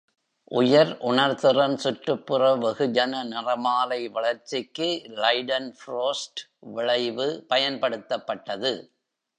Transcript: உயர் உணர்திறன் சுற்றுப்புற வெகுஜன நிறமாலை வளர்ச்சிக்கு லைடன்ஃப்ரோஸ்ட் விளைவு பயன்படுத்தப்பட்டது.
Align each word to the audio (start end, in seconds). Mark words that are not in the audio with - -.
உயர் 0.51 0.91
உணர்திறன் 1.01 1.75
சுற்றுப்புற 1.75 2.55
வெகுஜன 2.55 3.21
நிறமாலை 3.33 4.11
வளர்ச்சிக்கு 4.11 4.89
லைடன்ஃப்ரோஸ்ட் 5.21 6.41
விளைவு 6.59 7.45
பயன்படுத்தப்பட்டது. 7.49 8.73